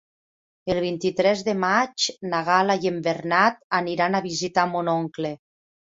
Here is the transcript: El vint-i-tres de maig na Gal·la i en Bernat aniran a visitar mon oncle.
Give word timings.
El 0.75 0.79
vint-i-tres 0.85 1.43
de 1.51 1.55
maig 1.65 2.07
na 2.33 2.41
Gal·la 2.49 2.79
i 2.87 2.91
en 2.95 2.99
Bernat 3.11 3.63
aniran 3.85 4.17
a 4.23 4.27
visitar 4.31 4.69
mon 4.77 4.95
oncle. 5.01 5.39